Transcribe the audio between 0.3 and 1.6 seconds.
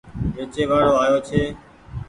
ويچي وآڙو آيو ڇي۔